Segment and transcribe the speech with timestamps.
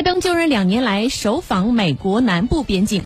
[0.00, 2.98] 拜登就任两年来首访美国南部边境。